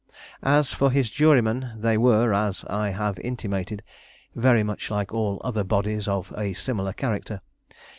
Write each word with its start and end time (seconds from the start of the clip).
As 0.41 0.73
for 0.73 0.89
his 0.89 1.11
jurymen, 1.11 1.73
they 1.77 1.95
were, 1.95 2.33
as 2.33 2.65
I 2.67 2.89
have 2.89 3.19
intimated, 3.19 3.83
very 4.33 4.63
much 4.63 4.89
like 4.89 5.13
all 5.13 5.39
other 5.43 5.63
bodies 5.63 6.07
of 6.07 6.33
a 6.35 6.53
similar 6.53 6.91
character. 6.93 7.41